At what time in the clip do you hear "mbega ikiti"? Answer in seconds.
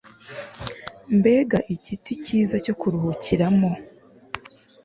1.17-2.11